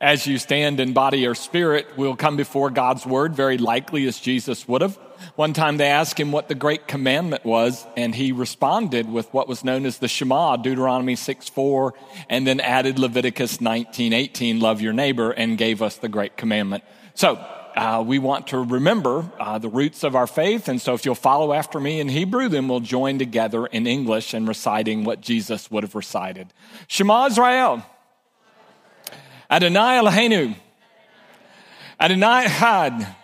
[0.00, 4.20] As you stand in body or spirit, we'll come before God's word, very likely as
[4.20, 4.94] Jesus would have.
[5.34, 9.48] One time they asked him what the great commandment was, and he responded with what
[9.48, 11.94] was known as the Shema, Deuteronomy 6 4,
[12.28, 16.84] and then added Leviticus 19 18, love your neighbor, and gave us the great commandment.
[17.14, 17.34] So,
[17.74, 21.16] uh, we want to remember uh, the roots of our faith, and so if you'll
[21.16, 25.72] follow after me in Hebrew, then we'll join together in English in reciting what Jesus
[25.72, 26.54] would have recited.
[26.86, 27.84] Shema Israel.
[29.50, 30.54] Adonai Eloheinu.
[32.00, 33.14] Adonai Echad.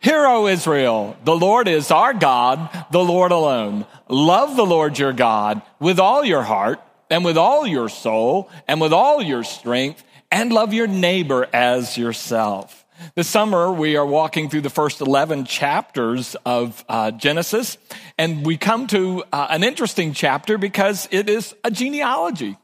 [0.00, 3.86] Hear, O Israel, the Lord is our God, the Lord alone.
[4.08, 8.80] Love the Lord your God with all your heart and with all your soul and
[8.80, 12.84] with all your strength and love your neighbor as yourself.
[13.14, 17.78] This summer, we are walking through the first 11 chapters of uh, Genesis,
[18.18, 22.56] and we come to uh, an interesting chapter because it is a genealogy.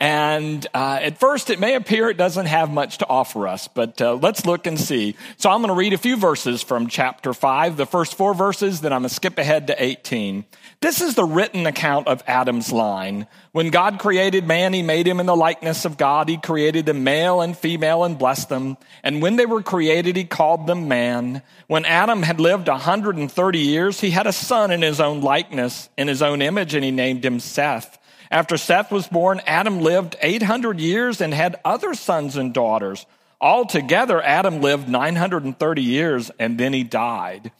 [0.00, 4.00] And uh, at first, it may appear it doesn't have much to offer us, but
[4.00, 5.16] uh, let's look and see.
[5.38, 8.80] So I'm going to read a few verses from chapter 5, the first four verses,
[8.80, 10.44] then I'm going to skip ahead to 18.
[10.80, 13.26] This is the written account of Adam's line.
[13.50, 16.28] When God created man, he made him in the likeness of God.
[16.28, 18.76] He created them male and female and blessed them.
[19.02, 21.42] And when they were created, he called them man.
[21.66, 26.06] When Adam had lived 130 years, he had a son in his own likeness, in
[26.06, 27.97] his own image, and he named him Seth.
[28.30, 33.06] After Seth was born, Adam lived 800 years and had other sons and daughters.
[33.40, 37.52] Altogether, Adam lived 930 years and then he died.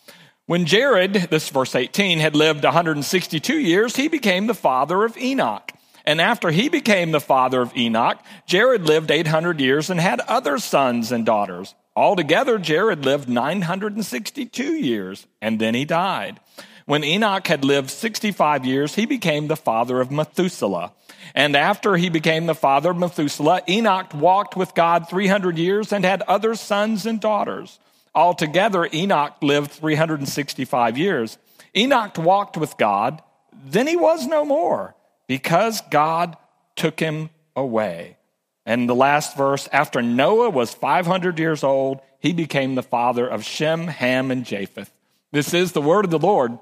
[0.46, 5.72] When Jared, this verse 18, had lived 162 years, he became the father of Enoch.
[6.04, 10.58] And after he became the father of Enoch, Jared lived 800 years and had other
[10.58, 11.74] sons and daughters.
[11.94, 16.40] Altogether, Jared lived 962 years and then he died.
[16.88, 20.94] When Enoch had lived 65 years, he became the father of Methuselah.
[21.34, 26.02] And after he became the father of Methuselah, Enoch walked with God 300 years and
[26.02, 27.78] had other sons and daughters.
[28.14, 31.36] Altogether, Enoch lived 365 years.
[31.76, 33.22] Enoch walked with God,
[33.52, 34.94] then he was no more
[35.26, 36.38] because God
[36.74, 38.16] took him away.
[38.64, 43.44] And the last verse, after Noah was 500 years old, he became the father of
[43.44, 44.90] Shem, Ham, and Japheth.
[45.32, 46.58] This is the word of the Lord.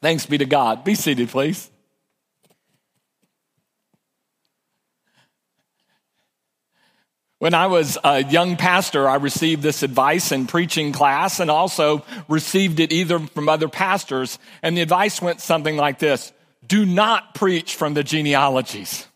[0.00, 0.84] Thanks be to God.
[0.84, 1.70] Be seated, please.
[7.40, 12.04] When I was a young pastor, I received this advice in preaching class and also
[12.26, 14.40] received it either from other pastors.
[14.60, 16.32] And the advice went something like this
[16.66, 19.06] Do not preach from the genealogies.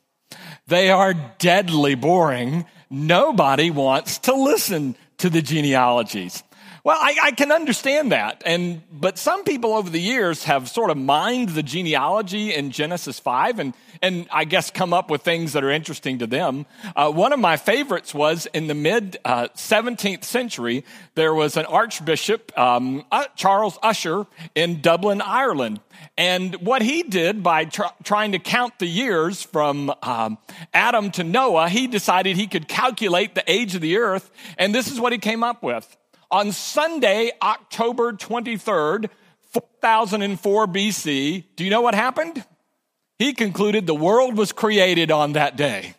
[0.69, 2.67] They are deadly boring.
[2.89, 6.45] Nobody wants to listen to the genealogies.
[6.85, 8.43] Well, I, I, can understand that.
[8.45, 13.21] And, but some people over the years have sort of mined the genealogy in Genesis
[13.21, 16.67] 5 and, and I guess come up with things that are interesting to them.
[16.97, 20.85] Uh, one of my favorites was in the mid uh, 17th century,
[21.15, 24.27] there was an archbishop, um, uh, Charles Ussher,
[24.57, 25.79] in Dublin, Ireland.
[26.19, 30.37] And what he did by tr- trying to count the years from um,
[30.75, 34.33] Adam to Noah, he decided he could calculate the age of the earth.
[34.59, 35.97] And this is what he came up with.
[36.33, 39.11] On Sunday, October 23rd,
[39.53, 42.43] 4004 BC, do you know what happened?
[43.19, 45.95] He concluded the world was created on that day.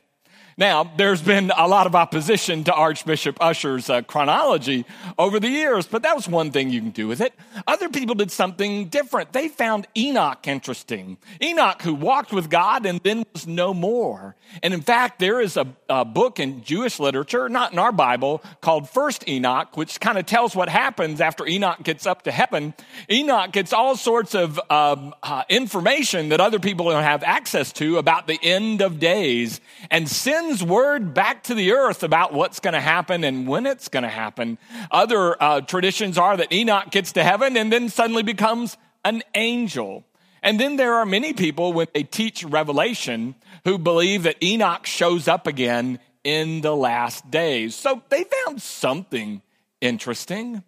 [0.57, 4.85] Now, there's been a lot of opposition to Archbishop Ussher's uh, chronology
[5.17, 7.33] over the years, but that was one thing you can do with it.
[7.65, 9.33] Other people did something different.
[9.33, 11.17] They found Enoch interesting.
[11.41, 14.35] Enoch, who walked with God and then was no more.
[14.61, 18.43] And in fact, there is a, a book in Jewish literature, not in our Bible,
[18.61, 22.75] called First Enoch, which kind of tells what happens after Enoch gets up to heaven.
[23.09, 27.97] Enoch gets all sorts of um, uh, information that other people don't have access to
[27.97, 29.59] about the end of days
[29.89, 33.65] and sin sends word back to the earth about what's going to happen and when
[33.65, 34.57] it's going to happen.
[34.91, 40.03] Other uh, traditions are that Enoch gets to heaven and then suddenly becomes an angel.
[40.41, 45.29] And then there are many people when they teach Revelation who believe that Enoch shows
[45.29, 47.73] up again in the last days.
[47.75, 49.41] So they found something
[49.79, 50.61] interesting.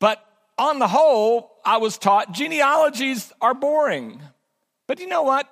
[0.00, 0.22] But
[0.58, 4.20] on the whole, I was taught genealogies are boring.
[4.86, 5.50] But you know what?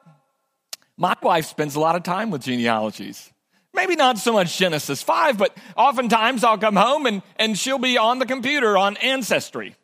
[0.98, 3.31] My wife spends a lot of time with genealogies.
[3.74, 7.96] Maybe not so much Genesis 5, but oftentimes I'll come home and, and she'll be
[7.96, 9.76] on the computer on Ancestry.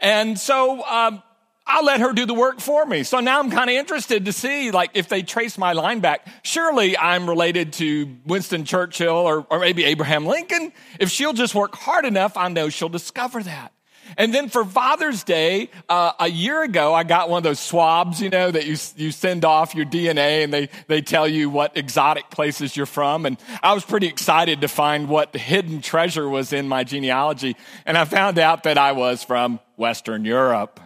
[0.00, 1.22] And so um,
[1.66, 3.02] I'll let her do the work for me.
[3.02, 6.26] So now I'm kind of interested to see, like, if they trace my line back,
[6.42, 10.72] surely I'm related to Winston Churchill or, or maybe Abraham Lincoln.
[10.98, 13.72] If she'll just work hard enough, I know she'll discover that.
[14.16, 18.20] And then for Father's Day, uh, a year ago, I got one of those swabs,
[18.20, 21.76] you know, that you, you send off your DNA and they, they tell you what
[21.76, 23.26] exotic places you're from.
[23.26, 27.56] And I was pretty excited to find what hidden treasure was in my genealogy.
[27.84, 30.80] And I found out that I was from Western Europe.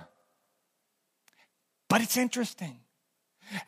[1.89, 2.79] But it's interesting.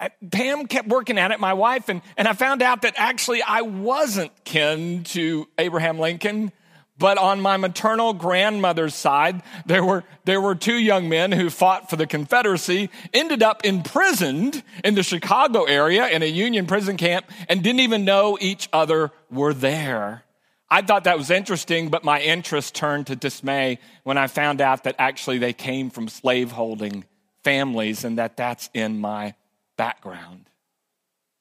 [0.00, 3.42] Uh, Pam kept working at it, my wife, and, and I found out that actually
[3.42, 6.52] I wasn't kin to Abraham Lincoln.
[6.96, 11.90] But on my maternal grandmother's side, there were, there were two young men who fought
[11.90, 17.26] for the Confederacy, ended up imprisoned in the Chicago area in a Union prison camp,
[17.48, 20.22] and didn't even know each other were there.
[20.70, 24.84] I thought that was interesting, but my interest turned to dismay when I found out
[24.84, 27.04] that actually they came from slaveholding
[27.42, 29.34] families and that that's in my
[29.76, 30.48] background.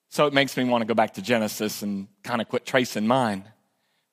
[0.10, 3.08] So it makes me want to go back to Genesis and kind of quit tracing
[3.08, 3.46] mine.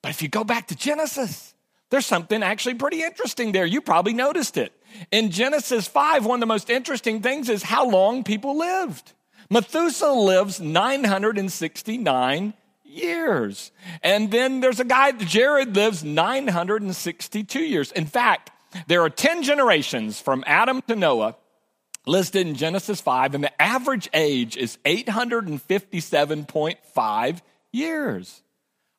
[0.01, 1.53] But if you go back to Genesis,
[1.89, 3.65] there's something actually pretty interesting there.
[3.65, 4.71] You probably noticed it.
[5.11, 9.13] In Genesis 5, one of the most interesting things is how long people lived.
[9.49, 12.53] Methuselah lives 969
[12.83, 13.71] years.
[14.01, 17.91] And then there's a guy, Jared, lives 962 years.
[17.91, 18.51] In fact,
[18.87, 21.35] there are 10 generations from Adam to Noah
[22.05, 28.41] listed in Genesis 5, and the average age is 857.5 years.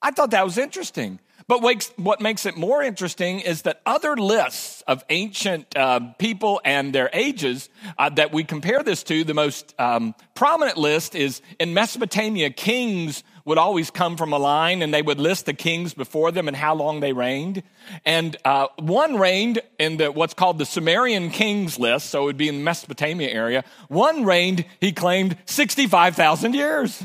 [0.03, 1.21] I thought that was interesting.
[1.49, 1.61] But
[1.97, 7.11] what makes it more interesting is that other lists of ancient uh, people and their
[7.13, 7.69] ages
[7.99, 13.25] uh, that we compare this to, the most um, prominent list is in Mesopotamia, kings
[13.45, 16.57] would always come from a line and they would list the kings before them and
[16.57, 17.63] how long they reigned.
[18.05, 22.37] And uh, one reigned in the, what's called the Sumerian kings list, so it would
[22.37, 23.65] be in the Mesopotamia area.
[23.89, 27.03] One reigned, he claimed, 65,000 years.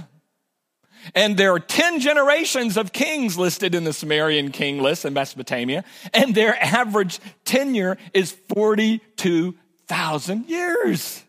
[1.15, 5.83] And there are 10 generations of kings listed in the Sumerian king list in Mesopotamia,
[6.13, 11.23] and their average tenure is 42,000 years.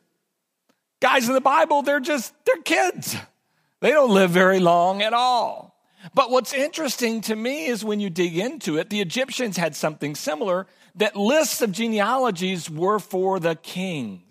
[1.00, 3.16] Guys in the Bible, they're just, they're kids.
[3.80, 5.76] They don't live very long at all.
[6.14, 10.14] But what's interesting to me is when you dig into it, the Egyptians had something
[10.14, 14.27] similar that lists of genealogies were for the kings.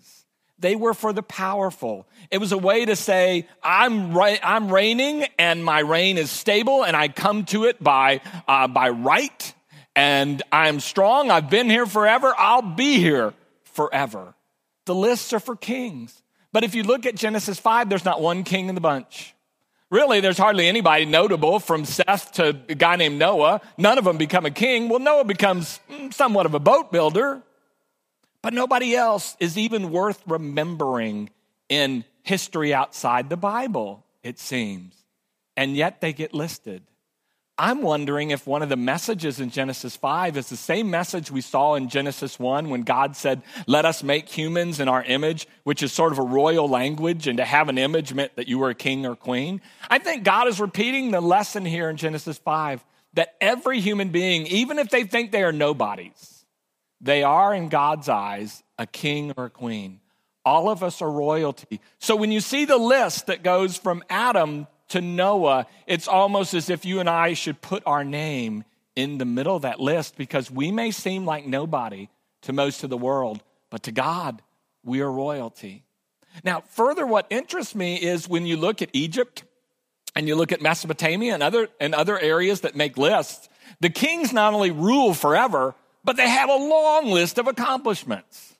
[0.58, 2.06] They were for the powerful.
[2.30, 6.84] It was a way to say, I'm, right, I'm reigning and my reign is stable
[6.84, 9.54] and I come to it by, uh, by right
[9.94, 11.30] and I'm strong.
[11.30, 12.34] I've been here forever.
[12.36, 13.34] I'll be here
[13.64, 14.34] forever.
[14.86, 16.22] The lists are for kings.
[16.52, 19.34] But if you look at Genesis 5, there's not one king in the bunch.
[19.90, 23.60] Really, there's hardly anybody notable from Seth to a guy named Noah.
[23.76, 24.88] None of them become a king.
[24.88, 27.42] Well, Noah becomes mm, somewhat of a boat builder,
[28.42, 31.30] but nobody else is even worth remembering
[31.68, 34.94] in history outside the Bible, it seems.
[35.56, 36.82] And yet they get listed.
[37.60, 41.40] I'm wondering if one of the messages in Genesis 5 is the same message we
[41.40, 45.82] saw in Genesis 1 when God said, Let us make humans in our image, which
[45.82, 48.70] is sort of a royal language, and to have an image meant that you were
[48.70, 49.60] a king or queen.
[49.90, 54.46] I think God is repeating the lesson here in Genesis 5 that every human being,
[54.46, 56.37] even if they think they are nobodies,
[57.00, 60.00] they are in God's eyes a king or a queen.
[60.44, 61.80] All of us are royalty.
[61.98, 66.70] So when you see the list that goes from Adam to Noah, it's almost as
[66.70, 68.64] if you and I should put our name
[68.96, 72.08] in the middle of that list because we may seem like nobody
[72.42, 74.42] to most of the world, but to God,
[74.84, 75.84] we are royalty.
[76.44, 79.44] Now, further, what interests me is when you look at Egypt
[80.14, 83.48] and you look at Mesopotamia and other, and other areas that make lists,
[83.80, 85.74] the kings not only rule forever,
[86.04, 88.54] but they have a long list of accomplishments.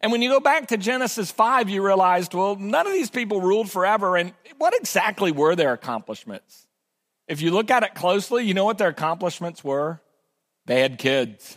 [0.00, 3.40] And when you go back to Genesis 5, you realized, well, none of these people
[3.40, 4.16] ruled forever.
[4.16, 6.66] And what exactly were their accomplishments?
[7.28, 10.00] If you look at it closely, you know what their accomplishments were?
[10.66, 11.56] They had kids.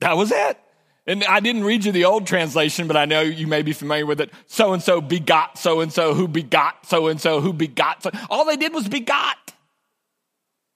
[0.00, 0.58] That was it.
[1.06, 4.06] And I didn't read you the old translation, but I know you may be familiar
[4.06, 4.30] with it.
[4.46, 8.02] So and so begot so and so who begot so and so who begot.
[8.02, 8.10] So.
[8.28, 9.54] All they did was begot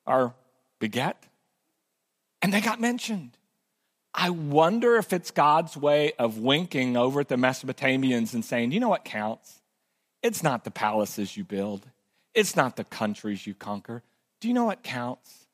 [0.06, 0.34] or
[0.78, 1.16] beget.
[2.42, 3.36] And they got mentioned.
[4.14, 8.80] I wonder if it's God's way of winking over at the Mesopotamians and saying, you
[8.80, 9.60] know what counts?
[10.22, 11.86] It's not the palaces you build,
[12.34, 14.02] it's not the countries you conquer.
[14.40, 15.46] Do you know what counts?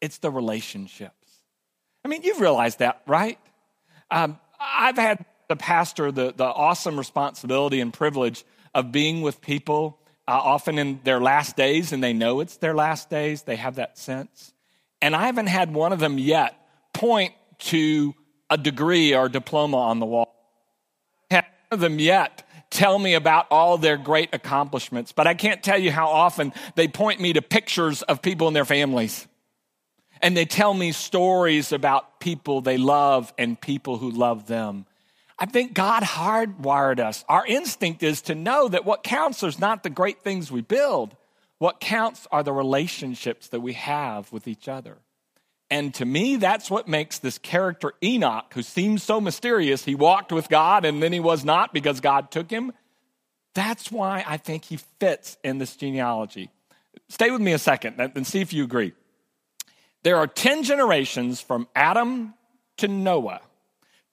[0.00, 1.28] It's the relationships.
[2.04, 3.38] I mean, you've realized that, right?
[4.10, 8.44] Um, I've had the pastor the, the awesome responsibility and privilege
[8.74, 12.74] of being with people uh, often in their last days, and they know it's their
[12.74, 13.42] last days.
[13.42, 14.52] They have that sense.
[15.02, 16.54] And I haven't had one of them yet
[16.94, 18.14] point to
[18.48, 20.34] a degree or diploma on the wall.
[21.30, 25.78] None of them yet tell me about all their great accomplishments, but I can't tell
[25.78, 29.26] you how often they point me to pictures of people and their families.
[30.22, 34.86] and they tell me stories about people they love and people who love them.
[35.38, 37.24] I think God hardwired us.
[37.28, 41.16] Our instinct is to know that what counts is not the great things we build.
[41.62, 44.98] What counts are the relationships that we have with each other.
[45.70, 49.84] And to me, that's what makes this character Enoch, who seems so mysterious.
[49.84, 52.72] He walked with God and then he was not because God took him.
[53.54, 56.50] That's why I think he fits in this genealogy.
[57.08, 58.92] Stay with me a second and see if you agree.
[60.02, 62.34] There are 10 generations from Adam
[62.78, 63.40] to Noah.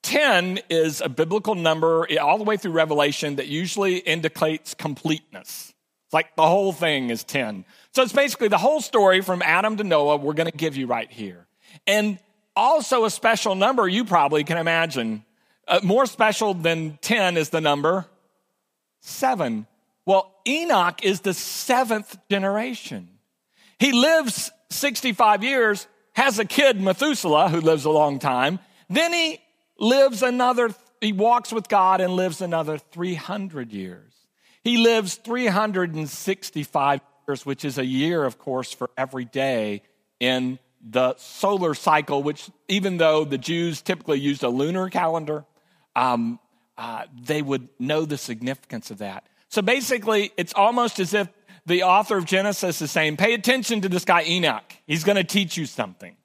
[0.03, 5.73] 10 is a biblical number all the way through Revelation that usually indicates completeness.
[6.09, 7.65] It's like the whole thing is 10.
[7.91, 10.87] So it's basically the whole story from Adam to Noah, we're going to give you
[10.87, 11.45] right here.
[11.85, 12.17] And
[12.55, 15.23] also a special number you probably can imagine.
[15.67, 18.07] Uh, more special than 10 is the number
[19.01, 19.67] seven.
[20.03, 23.09] Well, Enoch is the seventh generation.
[23.77, 28.57] He lives 65 years, has a kid, Methuselah, who lives a long time.
[28.89, 29.39] Then he
[29.77, 34.18] lives another, he walks with God and lives another 300 years.
[34.69, 39.81] He lives 365 years, which is a year, of course, for every day
[40.19, 45.43] in the solar cycle, which even though the Jews typically used a lunar calendar,
[45.95, 46.39] um,
[46.77, 49.25] uh, they would know the significance of that.
[49.47, 51.29] So basically, it's almost as if
[51.65, 54.71] the author of Genesis is saying, pay attention to this guy Enoch.
[54.85, 56.15] He's going to teach you something.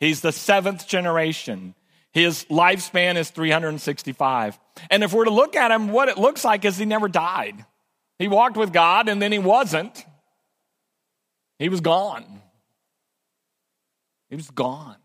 [0.00, 1.74] He's the seventh generation.
[2.12, 4.58] His lifespan is 365.
[4.90, 7.64] And if we're to look at him, what it looks like is he never died.
[8.18, 10.04] He walked with God and then he wasn't.
[11.58, 12.42] He was gone.
[14.28, 14.96] He was gone.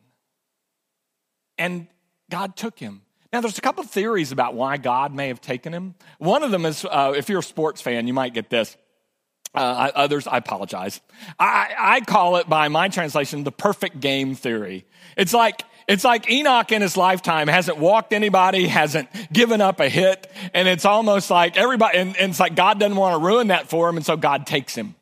[1.57, 1.87] And
[2.29, 3.01] God took him.
[3.31, 5.95] Now, there's a couple theories about why God may have taken him.
[6.17, 8.77] One of them is uh, if you're a sports fan, you might get this.
[9.53, 11.01] Uh, others, I apologize.
[11.39, 14.85] I, I call it, by my translation, the perfect game theory.
[15.15, 19.87] It's like, it's like Enoch in his lifetime hasn't walked anybody, hasn't given up a
[19.87, 23.47] hit, and it's almost like everybody, and, and it's like God doesn't want to ruin
[23.47, 24.95] that for him, and so God takes him.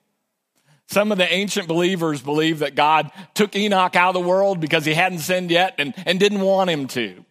[0.88, 4.86] Some of the ancient believers believe that God took Enoch out of the world because
[4.86, 7.26] he hadn't sinned yet and, and didn't want him to.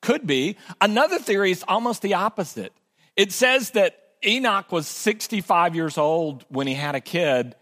[0.00, 0.56] Could be.
[0.80, 2.72] Another theory is almost the opposite.
[3.14, 7.54] It says that Enoch was 65 years old when he had a kid,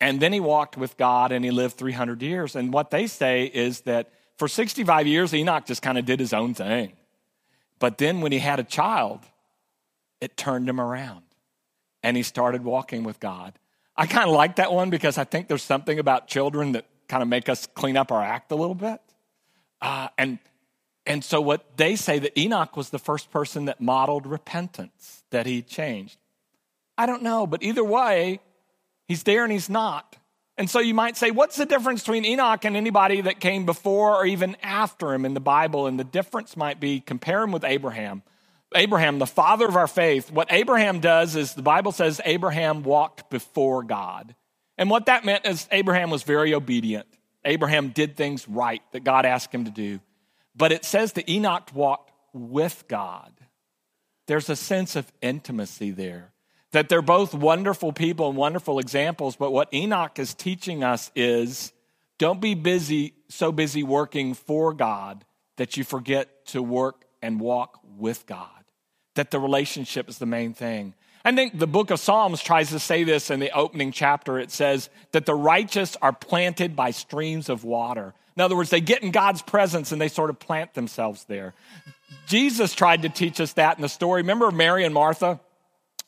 [0.00, 2.56] and then he walked with God and he lived 300 years.
[2.56, 4.10] And what they say is that
[4.42, 6.94] for 65 years, Enoch just kind of did his own thing.
[7.78, 9.20] But then when he had a child,
[10.20, 11.22] it turned him around
[12.02, 13.56] and he started walking with God.
[13.96, 17.22] I kind of like that one because I think there's something about children that kind
[17.22, 19.00] of make us clean up our act a little bit.
[19.80, 20.40] Uh, and,
[21.06, 25.46] and so, what they say that Enoch was the first person that modeled repentance, that
[25.46, 26.18] he changed.
[26.98, 28.40] I don't know, but either way,
[29.06, 30.16] he's there and he's not.
[30.58, 34.16] And so you might say, what's the difference between Enoch and anybody that came before
[34.16, 35.86] or even after him in the Bible?
[35.86, 38.22] And the difference might be compare him with Abraham.
[38.74, 43.30] Abraham, the father of our faith, what Abraham does is the Bible says Abraham walked
[43.30, 44.34] before God.
[44.78, 47.06] And what that meant is Abraham was very obedient.
[47.44, 50.00] Abraham did things right that God asked him to do.
[50.54, 53.32] But it says that Enoch walked with God.
[54.26, 56.31] There's a sense of intimacy there.
[56.72, 61.72] That they're both wonderful people and wonderful examples, but what Enoch is teaching us is
[62.18, 65.24] don't be busy, so busy working for God
[65.56, 68.48] that you forget to work and walk with God
[69.14, 70.94] that the relationship is the main thing.
[71.24, 74.38] I think the book of Psalms tries to say this in the opening chapter.
[74.38, 78.14] It says that the righteous are planted by streams of water.
[78.36, 81.54] In other words, they get in God's presence and they sort of plant themselves there.
[82.26, 84.22] Jesus tried to teach us that in the story.
[84.22, 85.38] Remember Mary and Martha?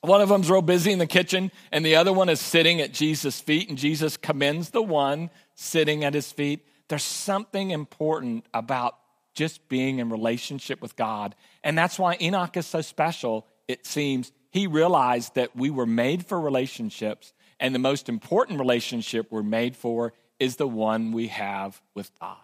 [0.05, 2.93] One of them's real busy in the kitchen, and the other one is sitting at
[2.93, 6.67] Jesus' feet, and Jesus commends the one sitting at his feet.
[6.89, 8.99] There's something important about
[9.35, 11.35] just being in relationship with God.
[11.63, 13.47] And that's why Enoch is so special.
[13.67, 19.29] It seems he realized that we were made for relationships, and the most important relationship
[19.31, 22.37] we're made for is the one we have with God.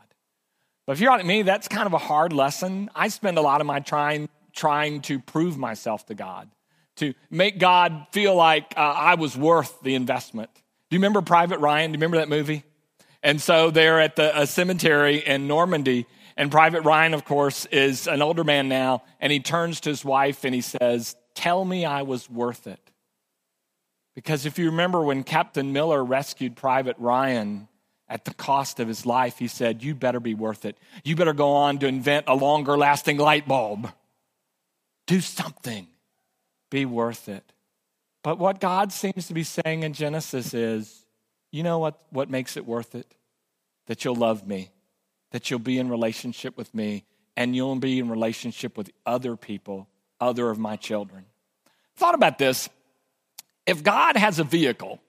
[0.87, 2.89] But if you're like me, that's kind of a hard lesson.
[2.95, 6.49] I spend a lot of my time trying to prove myself to God,
[7.01, 10.51] to make God feel like uh, I was worth the investment.
[10.55, 11.91] Do you remember Private Ryan?
[11.91, 12.65] Do you remember that movie?
[13.23, 18.23] And so they're at the cemetery in Normandy, and Private Ryan, of course, is an
[18.23, 22.03] older man now, and he turns to his wife and he says, Tell me I
[22.03, 22.81] was worth it.
[24.15, 27.69] Because if you remember when Captain Miller rescued Private Ryan
[28.09, 30.77] at the cost of his life, he said, You better be worth it.
[31.05, 33.91] You better go on to invent a longer lasting light bulb.
[35.07, 35.87] Do something.
[36.71, 37.53] Be worth it.
[38.23, 41.05] But what God seems to be saying in Genesis is,
[41.51, 43.15] you know what, what makes it worth it?
[43.91, 44.71] that you'll love me,
[45.33, 47.03] that you'll be in relationship with me,
[47.37, 49.89] and you'll be in relationship with other people,
[50.21, 51.25] other of my children.
[51.97, 52.69] Thought about this.
[53.67, 55.01] If God has a vehicle,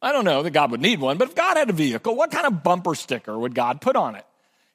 [0.00, 2.30] I don't know that God would need one, but if God had a vehicle, what
[2.30, 4.24] kind of bumper sticker would God put on it?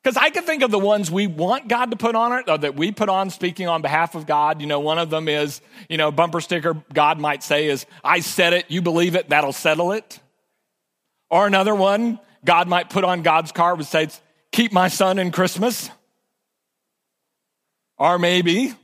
[0.06, 2.60] Because I can think of the ones we want God to put on it, or
[2.60, 4.62] that we put on speaking on behalf of God.
[4.62, 8.20] You know, one of them is, you know, bumper sticker God might say is, I
[8.20, 10.20] said it, you believe it, that'll settle it.
[11.32, 14.10] Or another one God might put on God's car would say,
[14.52, 15.90] keep my son in Christmas.
[17.98, 18.76] Or maybe,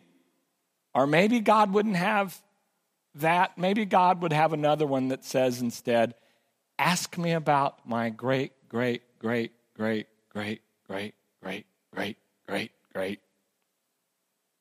[0.96, 2.36] or maybe God wouldn't have
[3.14, 3.60] that.
[3.60, 6.16] Maybe God would have another one that says instead,
[6.80, 13.20] ask me about my great, great, great, great, great great, great, great, great, great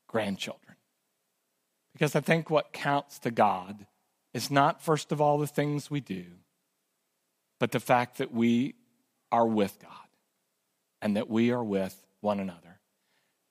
[0.07, 0.77] grandchildren.
[1.93, 3.87] Because I think what counts to God
[4.33, 6.25] is not, first of all, the things we do,
[7.59, 8.75] but the fact that we
[9.33, 9.91] are with God
[11.03, 12.79] and that we are with one another.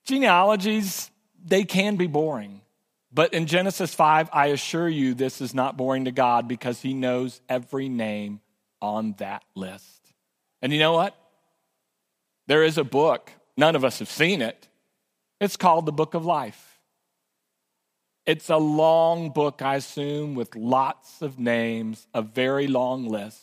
[0.06, 1.10] Genealogies,
[1.44, 2.62] they can be boring.
[3.12, 6.94] But in Genesis 5, I assure you this is not boring to God because He
[6.94, 8.40] knows every name
[8.80, 10.14] on that list.
[10.62, 11.14] And you know what?
[12.50, 14.66] There is a book, none of us have seen it.
[15.40, 16.80] It's called the Book of Life.
[18.26, 23.40] It's a long book, I assume, with lots of names, a very long list.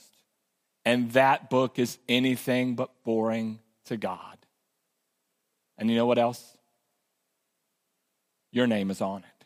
[0.84, 4.40] And that book is anything but boring to God.
[5.78, 6.58] And you know what else?
[8.52, 9.37] Your name is on it.